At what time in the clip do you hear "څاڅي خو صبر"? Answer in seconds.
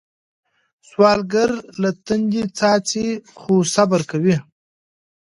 2.57-4.01